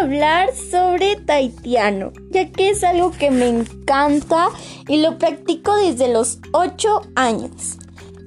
hablar 0.00 0.48
sobre 0.54 1.16
taitiano, 1.16 2.12
ya 2.30 2.50
que 2.50 2.70
es 2.70 2.82
algo 2.84 3.10
que 3.10 3.30
me 3.30 3.48
encanta 3.48 4.48
y 4.88 5.02
lo 5.02 5.18
practico 5.18 5.74
desde 5.76 6.12
los 6.12 6.38
8 6.52 7.02
años. 7.16 7.78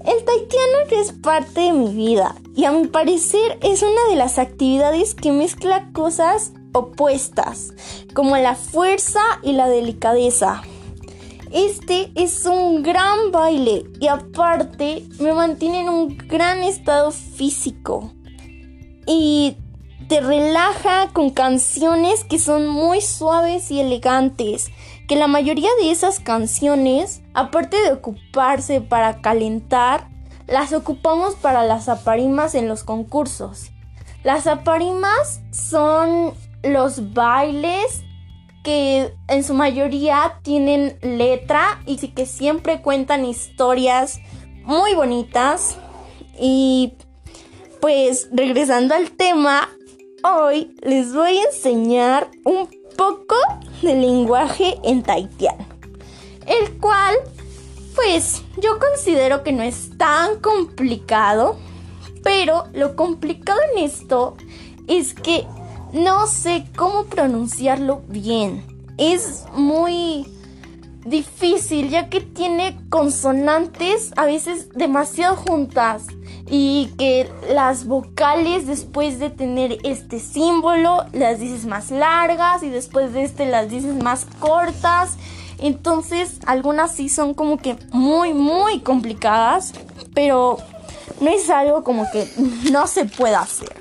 El 0.05 0.23
taitiano 0.23 1.02
es 1.02 1.14
parte 1.14 1.62
de 1.62 1.73
mi 1.73 1.94
vida 1.94 2.36
y 2.55 2.66
a 2.66 2.71
mi 2.71 2.88
parecer 2.88 3.57
es 3.62 3.82
una 3.82 4.09
de 4.09 4.16
las 4.16 4.38
actividades 4.38 5.16
que 5.16 5.32
mezcla 5.32 5.89
cosas 5.94 6.52
opuestas, 6.73 7.74
como 8.14 8.38
la 8.38 8.55
fuerza 8.55 9.21
y 9.42 9.54
la 9.54 9.68
delicadeza. 9.68 10.62
Este 11.52 12.12
es 12.16 12.46
un 12.46 12.84
gran 12.84 13.32
baile 13.32 13.86
y 14.00 14.08
aparte 14.08 15.08
me 15.20 15.34
mantiene 15.34 15.82
en 15.82 15.90
un 15.90 16.18
gran 16.18 16.62
estado 16.64 17.11
físico. 17.11 18.11
Y 19.05 19.57
te 20.07 20.21
relaja 20.21 21.10
con 21.14 21.30
canciones 21.30 22.24
que 22.24 22.39
son 22.39 22.68
muy 22.68 23.02
suaves 23.02 23.71
y 23.71 23.80
elegantes, 23.80 24.71
que 25.07 25.16
la 25.16 25.28
mayoría 25.28 25.70
de 25.82 25.92
esas 25.92 26.20
canciones, 26.20 27.21
aparte 27.34 27.78
de 27.82 27.94
ocuparse 27.94 28.82
para 28.82 29.21
calentar, 29.21 30.08
las 30.47 30.74
ocupamos 30.74 31.36
para 31.36 31.64
las 31.64 31.89
aparimas 31.89 32.56
en 32.56 32.67
los 32.67 32.84
concursos. 32.84 33.72
Las 34.23 34.47
aparimas 34.47 35.42
son 35.52 36.33
los 36.64 37.14
bailes 37.14 38.03
que 38.64 39.14
en 39.28 39.44
su 39.44 39.53
mayoría 39.53 40.39
tienen 40.42 40.97
letra 41.02 41.81
y 41.86 41.97
que 41.97 42.25
siempre 42.25 42.81
cuentan 42.81 43.25
historias 43.25 44.20
muy 44.64 44.95
bonitas. 44.95 45.78
Y 46.39 46.94
pues 47.81 48.30
regresando 48.31 48.95
al 48.95 49.11
tema, 49.11 49.70
Hoy 50.25 50.73
les 50.81 51.13
voy 51.13 51.38
a 51.38 51.43
enseñar 51.43 52.31
un 52.45 52.69
poco 52.95 53.35
de 53.81 53.93
lenguaje 53.93 54.80
en 54.81 55.03
taitiano, 55.03 55.65
el 56.47 56.80
cual 56.80 57.13
pues 57.93 58.41
yo 58.61 58.80
considero 58.80 59.43
que 59.43 59.52
no 59.52 59.63
es 59.63 59.97
tan 59.97 60.39
complicado, 60.39 61.57
pero 62.23 62.63
lo 62.71 62.95
complicado 62.95 63.59
en 63.73 63.83
esto 63.83 64.38
es 64.88 65.13
que 65.13 65.45
no 65.91 66.25
sé 66.25 66.67
cómo 66.77 67.03
pronunciarlo 67.03 68.03
bien. 68.08 68.65
Es 68.97 69.43
muy 69.52 70.25
difícil 71.05 71.89
ya 71.89 72.08
que 72.08 72.21
tiene 72.21 72.80
consonantes 72.89 74.13
a 74.15 74.23
veces 74.23 74.69
demasiado 74.69 75.35
juntas 75.35 76.08
y 76.55 76.91
que 76.99 77.27
las 77.49 77.87
vocales 77.87 78.67
después 78.67 79.17
de 79.17 79.31
tener 79.31 79.79
este 79.83 80.19
símbolo 80.19 81.03
las 81.11 81.39
dices 81.39 81.65
más 81.65 81.89
largas 81.89 82.61
y 82.61 82.69
después 82.69 83.11
de 83.11 83.23
este 83.23 83.47
las 83.47 83.71
dices 83.71 83.95
más 83.95 84.27
cortas. 84.39 85.17
Entonces 85.57 86.37
algunas 86.45 86.93
sí 86.93 87.09
son 87.09 87.33
como 87.33 87.57
que 87.57 87.75
muy 87.91 88.35
muy 88.35 88.81
complicadas, 88.81 89.73
pero 90.13 90.57
no 91.21 91.31
es 91.31 91.49
algo 91.49 91.83
como 91.83 92.05
que 92.11 92.27
no 92.71 92.85
se 92.85 93.05
pueda 93.05 93.41
hacer. 93.41 93.75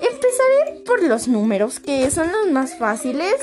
Empezaré 0.00 0.82
por 0.84 1.04
los 1.04 1.28
números 1.28 1.78
que 1.78 2.10
son 2.10 2.32
los 2.32 2.50
más 2.50 2.76
fáciles 2.76 3.36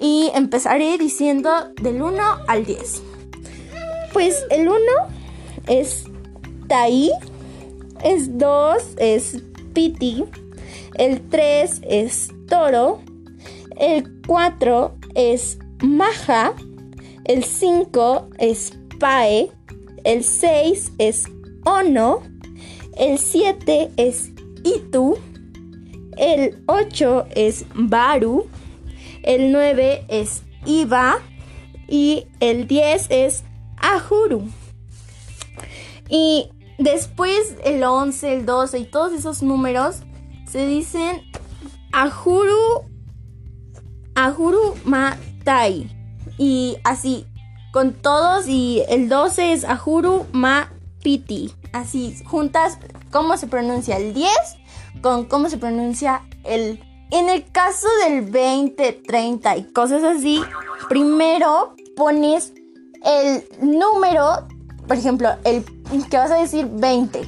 y 0.00 0.30
empezaré 0.32 0.96
diciendo 0.96 1.50
del 1.82 2.00
1 2.00 2.22
al 2.46 2.64
10. 2.64 3.02
Pues 4.12 4.46
el 4.50 4.68
1 4.68 4.78
es 5.66 6.04
Tai, 6.68 7.10
es 8.02 8.38
2 8.38 8.82
es 8.98 9.42
Piti, 9.72 10.24
el 10.94 11.20
3 11.28 11.82
es 11.88 12.30
Toro, 12.48 13.00
el 13.78 14.20
4 14.26 14.96
es 15.14 15.58
Maja, 15.82 16.54
el 17.24 17.44
5 17.44 18.30
es 18.38 18.72
Pae, 18.98 19.50
el 20.04 20.24
6 20.24 20.92
es 20.98 21.24
Ono, 21.64 22.22
el 22.96 23.18
7 23.18 23.90
es 23.96 24.30
Itu, 24.64 25.18
el 26.16 26.62
8 26.66 27.26
es 27.34 27.66
Baru, 27.74 28.46
el 29.22 29.52
9 29.52 30.04
es 30.08 30.42
Iba 30.64 31.18
y 31.88 32.26
el 32.40 32.66
10 32.66 33.06
es 33.10 33.44
Ahuru. 33.76 34.48
Y 36.08 36.50
después 36.78 37.56
el 37.64 37.82
11, 37.82 38.34
el 38.34 38.46
12 38.46 38.78
y 38.78 38.84
todos 38.84 39.12
esos 39.12 39.42
números 39.42 40.02
se 40.48 40.66
dicen 40.66 41.22
Ahuru, 41.92 42.84
Ahuru 44.14 44.74
Matai. 44.84 45.92
Y 46.38 46.76
así, 46.84 47.26
con 47.72 47.92
todos 47.94 48.46
y 48.48 48.82
el 48.88 49.08
12 49.08 49.52
es 49.52 49.64
Ahuru 49.64 50.26
Ma 50.32 50.72
Piti. 51.02 51.52
Así, 51.72 52.16
juntas, 52.24 52.78
¿cómo 53.10 53.36
se 53.36 53.46
pronuncia 53.46 53.96
el 53.96 54.14
10? 54.14 54.30
Con 55.02 55.24
cómo 55.24 55.48
se 55.48 55.58
pronuncia 55.58 56.22
el 56.44 56.80
en 57.10 57.28
el 57.28 57.50
caso 57.50 57.86
del 58.04 58.22
20, 58.22 58.92
30 59.06 59.56
y 59.56 59.64
cosas 59.72 60.02
así, 60.02 60.42
primero 60.88 61.74
pones 61.96 62.52
el 63.04 63.44
número, 63.60 64.48
por 64.88 64.96
ejemplo, 64.96 65.30
el 65.44 65.64
que 66.10 66.16
vas 66.16 66.30
a 66.30 66.36
decir 66.36 66.68
20. 66.70 67.22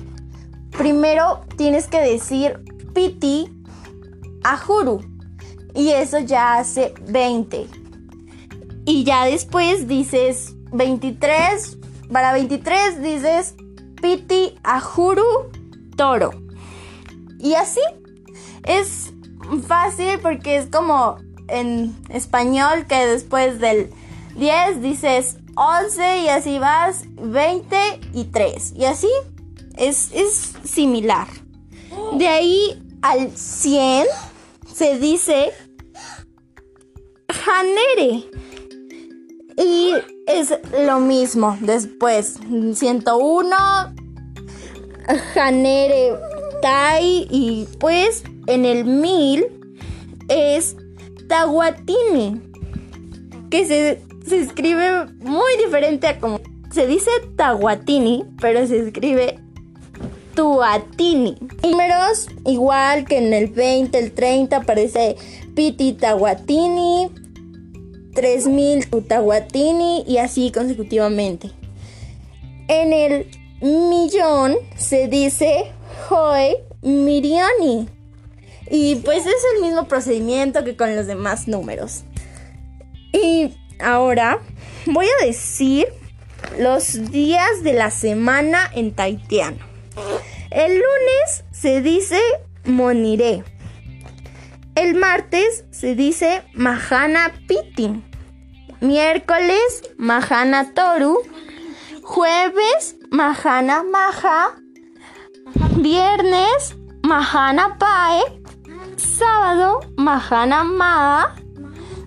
Primero 0.77 1.41
tienes 1.57 1.87
que 1.87 2.01
decir 2.01 2.61
piti 2.95 3.51
ajuru 4.45 5.01
y 5.75 5.91
eso 5.91 6.19
ya 6.19 6.57
hace 6.57 6.95
20. 7.07 7.67
Y 8.85 9.05
ya 9.05 9.25
después 9.25 9.87
dices 9.87 10.55
23, 10.73 11.79
para 12.13 12.33
23 12.33 13.03
dices 13.03 13.55
piti 14.01 14.59
ajuru 14.63 15.51
toro. 15.97 16.31
Y 17.39 17.55
así 17.55 17.81
es 18.65 19.13
fácil 19.67 20.19
porque 20.21 20.57
es 20.57 20.67
como 20.67 21.17
en 21.49 21.95
español 22.09 22.87
que 22.87 23.07
después 23.07 23.59
del 23.59 23.91
10 24.37 24.83
dices 24.83 25.37
11 25.59 26.23
y 26.23 26.29
así 26.29 26.59
vas 26.61 27.05
20 27.21 27.77
y 28.15 28.25
3. 28.25 28.75
Y 28.77 28.85
así 28.85 29.09
es, 29.77 30.11
es 30.13 30.53
similar. 30.63 31.27
De 32.15 32.29
ahí 32.29 32.81
al 33.03 33.37
100 33.37 34.07
se 34.73 34.99
dice 34.99 35.53
janere. 37.29 38.25
Y 39.57 39.95
es 40.29 40.55
lo 40.87 41.01
mismo 41.01 41.59
después. 41.61 42.39
101 42.75 43.57
janere 45.35 46.13
tai 46.63 47.27
y 47.31 47.67
pues 47.81 48.23
en 48.47 48.65
el 48.65 48.85
mil 48.85 49.47
es 50.29 50.77
Tahuatini, 51.29 52.41
que 53.51 53.67
se, 53.67 54.03
escribe 54.37 55.07
muy 55.21 55.57
diferente 55.65 56.07
a 56.07 56.19
como 56.19 56.41
se 56.71 56.87
dice 56.87 57.11
Tahuatini, 57.37 58.25
pero 58.41 58.67
se 58.67 58.79
escribe 58.79 59.39
Tuatini. 60.35 61.37
Números 61.63 62.29
igual 62.47 63.07
que 63.07 63.19
en 63.19 63.33
el 63.33 63.49
20, 63.49 63.99
el 63.99 64.13
30 64.13 64.59
aparece 64.59 65.17
Piti 65.55 65.95
Tahuatini, 65.95 67.11
3000 68.15 68.89
Tahuatini 69.09 70.05
y 70.07 70.19
así 70.19 70.53
consecutivamente. 70.53 71.51
En 72.69 72.93
el 72.93 73.27
millón 73.61 74.57
se 74.77 75.09
dice 75.09 75.73
Joe 76.09 76.65
Miriani. 76.83 77.89
Y 78.71 78.97
pues 78.97 79.27
es 79.27 79.43
el 79.57 79.63
mismo 79.63 79.89
procedimiento 79.89 80.63
que 80.63 80.77
con 80.77 80.95
los 80.95 81.07
demás 81.07 81.49
números. 81.49 82.05
Y 83.13 83.55
ahora 83.81 84.41
voy 84.87 85.07
a 85.07 85.27
decir 85.27 85.87
los 86.59 87.11
días 87.11 87.63
de 87.63 87.73
la 87.73 87.91
semana 87.91 88.71
en 88.75 88.95
taitiano. 88.95 89.59
El 90.51 90.75
lunes 90.75 91.45
se 91.51 91.83
dice 91.83 92.21
moniré. 92.65 93.45
El 94.75 94.95
martes 94.95 95.65
se 95.71 95.95
dice 95.95 96.43
mahana 96.55 97.33
piti. 97.47 98.03
Miércoles 98.81 99.83
mahana 99.97 100.73
toru. 100.73 101.19
Jueves 102.03 102.97
mahana 103.11 103.83
maja. 103.83 104.55
Viernes 105.77 106.77
mahana 107.03 107.77
pae 107.79 108.39
sábado 108.99 109.81
Mahana 109.97 110.65
Ma, 110.65 111.35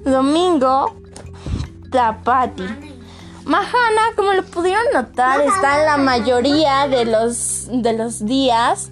domingo 0.03 1.00
Tapati. 1.91 2.63
Mahana, 3.45 4.01
como 4.15 4.33
lo 4.33 4.43
pudieron 4.43 4.83
notar, 4.93 5.41
está 5.41 5.79
en 5.79 5.85
la 5.85 5.97
mayoría 5.97 6.87
de 6.87 7.05
los, 7.05 7.67
de 7.71 7.93
los 7.93 8.25
días 8.25 8.91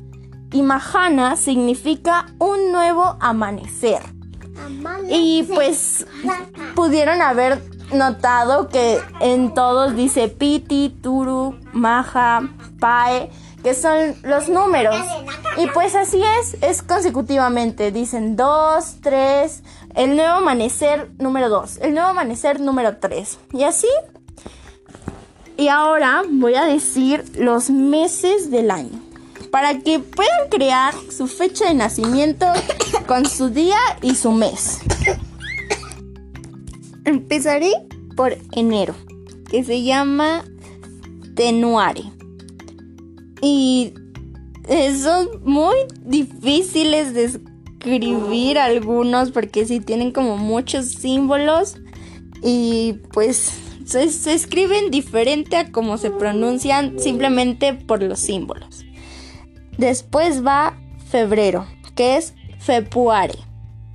y 0.52 0.62
Mahana 0.62 1.36
significa 1.36 2.26
un 2.40 2.72
nuevo 2.72 3.18
amanecer. 3.20 4.02
Y 5.10 5.44
pues 5.44 6.06
pudieron 6.76 7.22
haber 7.22 7.64
notado 7.94 8.70
que 8.70 9.00
en 9.20 9.54
todos 9.54 9.96
dice 9.96 10.28
Piti, 10.28 10.90
Turu, 11.02 11.58
Maja, 11.72 12.50
Pae, 12.80 13.32
que 13.64 13.74
son 13.74 14.16
los 14.24 14.50
números. 14.50 14.96
Y 15.58 15.68
pues 15.68 15.96
así 15.96 16.22
es, 16.40 16.58
es 16.62 16.82
consecutivamente. 16.82 17.92
Dicen 17.92 18.36
2, 18.36 18.96
3, 19.02 19.64
el 19.96 20.16
nuevo 20.16 20.36
amanecer 20.36 21.10
número 21.18 21.50
2, 21.50 21.80
el 21.82 21.94
nuevo 21.94 22.10
amanecer 22.10 22.60
número 22.60 22.98
3. 22.98 23.40
Y 23.54 23.64
así. 23.64 23.88
Y 25.58 25.68
ahora 25.68 26.24
voy 26.30 26.56
a 26.56 26.64
decir 26.64 27.26
los 27.38 27.70
meses 27.70 28.50
del 28.50 28.72
año. 28.72 29.02
Para 29.52 29.80
que 29.80 30.00
puedan 30.00 30.50
crear 30.50 30.94
su 31.10 31.28
fecha 31.28 31.66
de 31.66 31.74
nacimiento 31.74 32.46
con 33.08 33.26
su 33.26 33.50
día 33.50 33.80
y 34.02 34.16
su 34.16 34.32
mes. 34.32 34.80
Empezaré 37.04 37.72
por 38.16 38.38
enero, 38.52 38.94
que 39.50 39.64
se 39.64 39.82
llama 39.82 40.44
Tenuare. 41.36 42.19
Y 43.42 43.94
son 45.02 45.28
muy 45.44 45.76
difíciles 46.02 47.14
de 47.14 47.26
escribir 47.26 48.60
algunos 48.60 49.32
porque 49.32 49.66
sí 49.66 49.80
tienen 49.80 50.12
como 50.12 50.38
muchos 50.38 50.86
símbolos 50.88 51.78
y 52.44 52.98
pues 53.14 53.52
se, 53.86 54.10
se, 54.10 54.34
escriben 54.34 54.92
diferente 54.92 55.56
a 55.58 55.72
como 55.72 55.98
se 55.98 56.12
pronuncian 56.12 57.00
simplemente 57.00 57.74
por 57.74 58.04
los 58.04 58.20
símbolos. 58.20 58.86
Después 59.78 60.46
va 60.46 60.78
febrero, 61.10 61.66
que 61.96 62.18
es 62.18 62.34
Februare. 62.60 63.40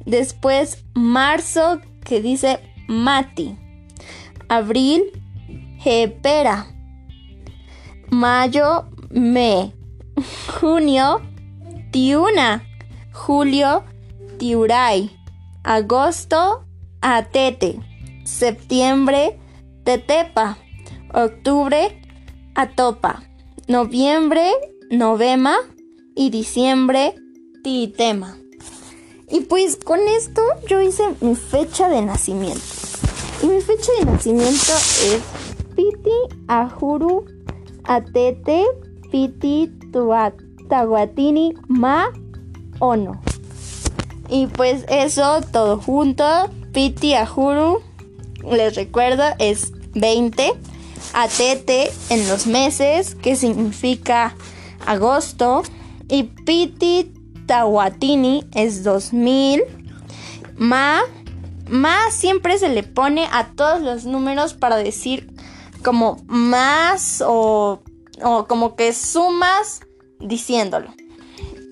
Después 0.07 0.85
marzo, 0.95 1.81
que 2.05 2.21
dice 2.21 2.59
Mati. 2.89 3.57
Abril, 4.49 5.03
Jepera. 5.79 6.67
Mayo, 8.11 8.87
Me. 9.15 9.73
Junio, 10.61 11.21
Tiuna. 11.93 12.65
Julio, 13.13 13.85
Tiuray. 14.39 15.09
Agosto, 15.63 16.65
Atete. 17.01 17.79
Septiembre, 18.25 19.39
Tetepa. 19.85 20.59
Octubre, 21.15 22.03
Atopa. 22.57 23.23
Noviembre, 23.69 24.51
Novema. 24.91 25.59
Y 26.17 26.31
diciembre, 26.31 27.15
Titema. 27.63 28.37
Y 29.31 29.43
pues 29.43 29.77
con 29.77 30.01
esto 30.01 30.43
yo 30.69 30.81
hice 30.81 31.05
mi 31.21 31.37
fecha 31.37 31.89
de 31.89 32.03
nacimiento. 32.03 32.61
Y 33.43 33.47
mi 33.47 33.61
fecha 33.61 33.93
de 34.01 34.07
nacimiento 34.07 34.73
es 35.05 35.23
Piti 35.77 36.11
Ahuru 36.49 37.27
Atete 37.85 38.65
Piti 39.15 39.71
Taguatini 40.69 41.55
Ma 41.69 42.09
Ono. 42.81 43.23
Y 44.29 44.49
pues 44.49 44.85
eso 44.89 45.41
todo 45.53 45.79
junto. 45.79 46.25
Piti 46.73 47.15
Ahuru, 47.15 47.81
les 48.51 48.75
recuerdo, 48.75 49.23
es 49.39 49.73
20. 49.95 50.55
Atete 51.13 51.93
en 52.11 52.29
los 52.29 52.49
meses, 52.49 53.15
que 53.15 53.37
significa 53.37 54.35
agosto. 54.85 55.63
Y 56.09 56.25
Piti 56.25 57.13
Tahuatini 57.47 58.49
es 58.53 58.83
2000. 58.83 59.63
Ma, 60.57 61.03
ma 61.69 62.11
siempre 62.11 62.59
se 62.59 62.69
le 62.69 62.83
pone 62.83 63.29
a 63.31 63.53
todos 63.55 63.81
los 63.81 64.07
números 64.07 64.55
para 64.55 64.77
decir 64.77 65.33
como 65.85 66.17
más 66.27 67.23
o, 67.25 67.81
o 68.25 68.47
como 68.47 68.75
que 68.75 68.93
sumas 68.93 69.81
diciéndolo. 70.19 70.89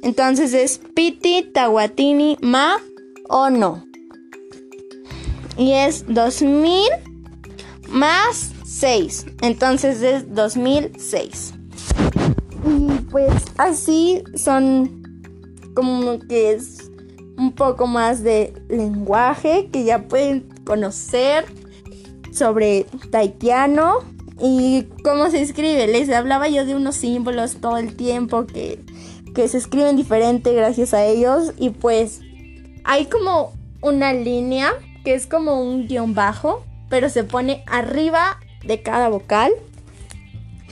Entonces 0.03 0.53
es 0.53 0.79
Piti 0.79 1.51
Tahuatini 1.53 2.39
Ma 2.43 2.77
o 3.29 3.51
no. 3.51 3.85
Y 5.57 5.73
es 5.73 6.05
2000 6.09 6.89
más 7.89 8.53
6. 8.65 9.27
Entonces 9.41 10.03
es 10.03 10.35
2006. 10.35 11.55
Y 12.67 13.01
pues 13.11 13.33
así 13.59 14.23
son 14.35 15.03
como 15.75 16.19
que 16.21 16.53
es 16.53 16.91
un 17.39 17.53
poco 17.53 17.87
más 17.87 18.23
de 18.23 18.53
lenguaje 18.69 19.69
que 19.73 19.85
ya 19.85 20.07
pueden 20.07 20.49
conocer 20.65 21.47
sobre 22.33 22.87
taitiano 23.11 24.01
y 24.43 24.89
cómo 25.05 25.31
se 25.31 25.41
escribe. 25.41 25.87
Les 25.87 26.11
hablaba 26.11 26.49
yo 26.49 26.67
de 26.67 26.75
unos 26.75 26.97
símbolos 26.97 27.57
todo 27.61 27.79
el 27.79 27.97
tiempo 27.97 28.47
que, 28.47 28.81
que 29.35 29.49
se 29.49 29.59
escriben 29.59 29.97
diferente 29.97 30.53
gracias 30.53 30.93
a 30.93 31.05
ellos 31.05 31.53
y 31.57 31.71
pues 31.71 32.21
hay 32.85 33.07
como 33.07 33.53
una 33.81 34.13
línea 34.13 34.73
que 35.05 35.15
es 35.15 35.27
como 35.27 35.63
un 35.63 35.87
guion 35.87 36.15
bajo, 36.15 36.65
pero 36.91 37.09
se 37.09 37.25
pone 37.25 37.65
arriba 37.67 38.39
de 38.67 38.83
cada 38.83 39.09
vocal 39.09 39.53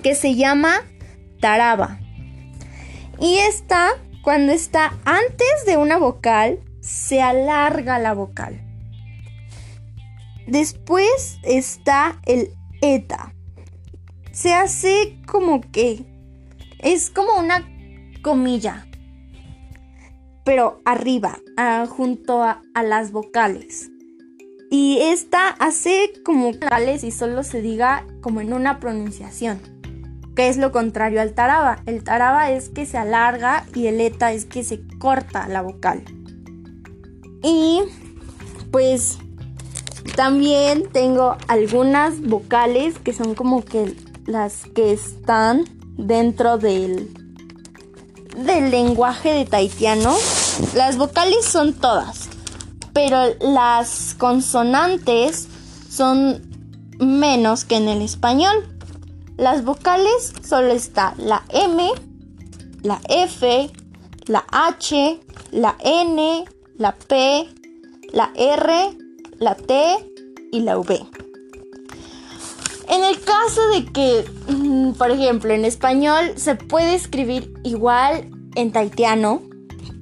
que 0.03 0.15
se 0.15 0.35
llama 0.35 0.83
taraba. 1.41 2.01
Y 3.21 3.37
esta 3.37 3.93
cuando 4.23 4.53
está 4.53 4.99
antes 5.05 5.65
de 5.67 5.77
una 5.77 5.97
vocal, 5.97 6.61
se 6.81 7.23
alarga 7.23 7.99
la 7.99 8.13
vocal. 8.13 8.61
Después 10.47 11.39
está 11.43 12.21
el 12.27 12.51
eta. 12.83 13.33
Se 14.33 14.55
hace 14.55 15.19
como 15.27 15.61
que 15.61 16.05
es 16.79 17.11
como 17.11 17.39
una 17.39 17.69
comilla, 18.23 18.87
pero 20.45 20.81
arriba, 20.85 21.39
junto 21.89 22.43
a, 22.43 22.63
a, 22.75 22.83
las 22.83 23.13
vocales. 23.13 23.91
Y 24.71 24.99
esta 25.01 25.49
hace 25.49 26.13
como 26.25 26.53
vocales 26.53 27.05
y 27.05 27.11
solo 27.11 27.43
se 27.43 27.61
diga 27.61 28.07
como 28.21 28.41
en 28.41 28.53
una 28.53 28.79
pronunciación 28.79 29.61
que 30.35 30.49
es 30.49 30.57
lo 30.57 30.73
contrario 30.73 31.21
al 31.21 31.35
taraba. 31.35 31.83
El 31.87 32.03
taraba 32.05 32.51
es 32.51 32.69
que 32.69 32.87
se 32.87 32.99
alarga 32.99 33.67
y 33.75 33.87
el 33.87 34.01
eta 34.01 34.33
es 34.33 34.45
que 34.45 34.65
se 34.65 34.81
corta 34.99 35.49
la 35.49 35.63
vocal. 35.63 36.03
Y 37.43 37.83
pues 38.71 39.19
también 40.17 40.89
tengo 40.93 41.37
algunas 41.49 42.21
vocales 42.23 42.99
que 42.99 43.13
son 43.13 43.35
como 43.35 43.65
que 43.65 43.95
las 44.27 44.65
que 44.75 44.93
están 44.93 45.65
dentro 45.97 46.59
del, 46.59 47.13
del 48.37 48.71
lenguaje 48.71 49.33
de 49.33 49.45
taitiano. 49.45 50.17
Las 50.75 50.97
vocales 50.97 51.45
son 51.45 51.73
todas, 51.73 52.29
pero 52.93 53.19
las 53.41 54.15
consonantes 54.19 55.49
son 55.89 56.43
menos 56.99 57.65
que 57.65 57.77
en 57.77 57.89
el 57.89 58.03
español. 58.03 58.77
Las 59.37 59.65
vocales 59.65 60.35
solo 60.47 60.73
está 60.73 61.15
la 61.17 61.45
M, 61.49 61.91
la 62.83 63.01
F, 63.09 63.71
la 64.27 64.45
H, 64.53 65.21
la 65.51 65.77
N, 65.81 66.45
la 66.77 66.95
P, 66.95 67.49
la 68.13 68.31
R, 68.37 68.97
la 69.39 69.55
T 69.55 70.13
y 70.53 70.61
la 70.61 70.79
V. 70.79 71.20
En 72.91 73.05
el 73.05 73.21
caso 73.21 73.69
de 73.69 73.85
que, 73.85 74.25
mm, 74.53 74.95
por 74.95 75.13
ejemplo, 75.13 75.55
en 75.55 75.65
español 75.65 76.33
se 76.35 76.57
puede 76.57 76.97
escribir 76.97 77.55
igual 77.63 78.29
en 78.57 78.73
taitiano, 78.73 79.43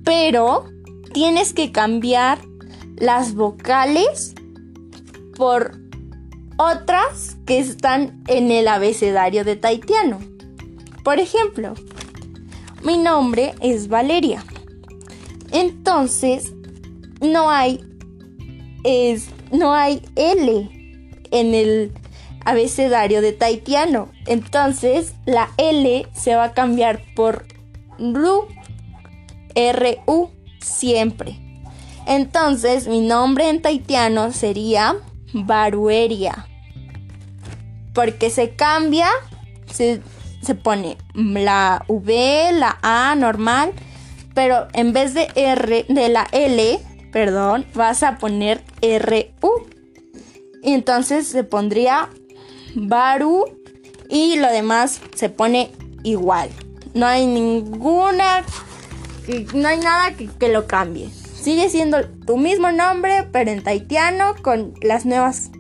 pero 0.05 0.65
tienes 1.13 1.53
que 1.53 1.71
cambiar 1.71 2.39
las 2.97 3.35
vocales 3.35 4.35
por 5.37 5.79
otras 6.57 7.37
que 7.45 7.59
están 7.59 8.25
en 8.27 8.51
el 8.51 8.67
abecedario 8.67 9.45
de 9.45 9.57
taitiano. 9.57 10.19
Por 11.05 11.21
ejemplo, 11.21 11.75
mi 12.83 12.97
nombre 12.97 13.55
es 13.61 13.89
Valeria. 13.89 14.43
Entonces, 15.53 16.55
no 17.21 17.51
hay 17.51 17.85
es 18.85 19.29
no 19.53 19.75
hay 19.75 20.01
L 20.17 20.71
en 21.31 21.55
el 21.55 21.93
abecedario 22.49 23.21
de 23.21 23.33
taitiano. 23.33 24.09
Entonces, 24.27 25.15
la 25.27 25.51
L 25.57 26.07
se 26.15 26.35
va 26.35 26.45
a 26.45 26.53
cambiar 26.53 27.01
por 27.15 27.47
RU, 27.99 28.47
R-U, 29.55 30.31
siempre. 30.61 31.39
Entonces, 32.07 32.89
mi 32.89 33.01
nombre 33.01 33.49
en 33.49 33.63
taitiano 33.63 34.33
sería 34.33 34.97
Barueria 35.33 36.49
porque 37.99 38.31
se 38.31 38.51
cambia, 38.51 39.09
se, 39.67 40.01
pone 40.63 40.99
la 41.15 41.85
V, 41.89 42.53
la 42.53 42.79
A 42.81 43.17
normal, 43.17 43.73
pero 44.35 44.69
en 44.73 44.93
vez 44.93 45.15
de 45.15 45.27
R, 45.35 45.85
de 45.89 46.09
la 46.09 46.29
L, 46.31 46.79
perdón, 47.11 47.67
vas 47.75 48.05
a 48.05 48.19
poner 48.19 48.63
RU. 48.81 49.67
Y 50.63 50.75
entonces 50.75 51.27
se 51.27 51.43
pondría 51.43 52.09
Baru 52.75 53.45
y 54.09 54.37
lo 54.37 54.51
demás 54.51 55.01
se 55.15 55.29
pone 55.29 55.71
igual. 56.03 56.51
No 56.95 57.07
hay 57.07 57.27
ninguna, 57.27 58.45
no 59.55 59.69
hay 59.69 59.79
nada 59.79 60.17
que, 60.17 60.27
que 60.27 60.49
lo 60.49 60.67
cambie. 60.67 61.11
Sigue 61.11 61.69
siendo 61.71 62.09
tu 62.27 62.37
mismo 62.37 62.73
nombre, 62.73 63.29
pero 63.31 63.51
en 63.51 63.63
taitiano 63.63 64.35
con 64.43 64.75
las 64.83 65.07
nuevas. 65.07 65.51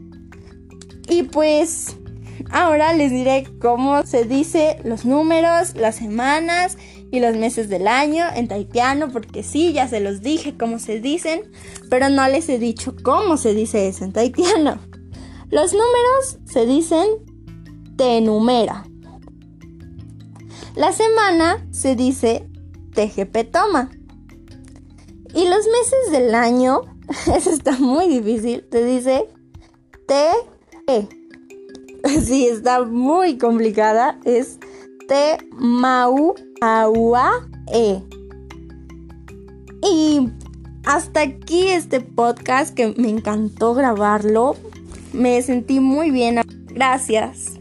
Y 1.08 1.22
pues 1.22 1.96
ahora 2.50 2.92
les 2.92 3.10
diré 3.10 3.46
cómo 3.60 4.04
se 4.04 4.24
dice 4.24 4.78
los 4.84 5.04
números, 5.04 5.74
las 5.76 5.96
semanas 5.96 6.76
y 7.10 7.20
los 7.20 7.36
meses 7.36 7.68
del 7.68 7.88
año 7.88 8.26
en 8.34 8.48
taitiano, 8.48 9.10
porque 9.10 9.42
sí, 9.42 9.72
ya 9.72 9.88
se 9.88 10.00
los 10.00 10.20
dije 10.20 10.56
cómo 10.58 10.78
se 10.78 11.00
dicen, 11.00 11.42
pero 11.88 12.08
no 12.08 12.26
les 12.28 12.48
he 12.48 12.58
dicho 12.58 12.94
cómo 13.02 13.36
se 13.36 13.54
dice 13.54 13.88
eso 13.88 14.04
en 14.04 14.12
taitiano. 14.12 14.78
Los 15.50 15.72
números 15.72 16.38
se 16.44 16.66
dicen 16.66 17.06
tenumera. 17.96 18.84
La 20.74 20.92
semana 20.92 21.66
se 21.70 21.96
dice 21.96 22.48
tejepetoma. 22.94 23.90
Y 25.34 25.44
los 25.48 25.66
meses 25.66 26.12
del 26.12 26.34
año, 26.34 26.82
eso 27.34 27.50
está 27.50 27.72
muy 27.78 28.08
difícil, 28.08 28.64
se 28.70 28.84
dice 28.84 29.28
te. 30.06 30.30
Sí, 32.24 32.46
está 32.46 32.84
muy 32.84 33.38
complicada, 33.38 34.20
es 34.24 34.58
te 35.08 35.38
mau 35.56 36.34
agua 36.60 37.48
e. 37.72 38.02
Y 39.82 40.28
hasta 40.84 41.20
aquí 41.22 41.68
este 41.68 42.00
podcast 42.00 42.74
que 42.74 42.94
me 42.96 43.08
encantó 43.10 43.74
grabarlo. 43.74 44.56
Me 45.12 45.40
sentí 45.42 45.80
muy 45.80 46.10
bien. 46.10 46.40
Gracias. 46.72 47.57